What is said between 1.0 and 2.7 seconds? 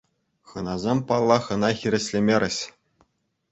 паллах, ӑна хирӗҫлемерӗҫ.